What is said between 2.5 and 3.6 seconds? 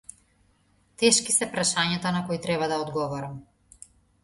да одговорам.